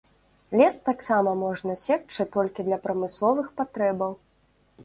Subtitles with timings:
[0.59, 4.21] Лес таксама можна секчы толькі для прамысловых патрэбаў.